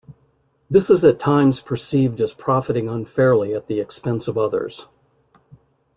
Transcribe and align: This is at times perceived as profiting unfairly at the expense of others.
This 0.67 0.89
is 0.89 1.03
at 1.05 1.19
times 1.19 1.59
perceived 1.59 2.19
as 2.21 2.33
profiting 2.33 2.89
unfairly 2.89 3.53
at 3.53 3.67
the 3.67 3.79
expense 3.79 4.27
of 4.27 4.35
others. 4.35 4.87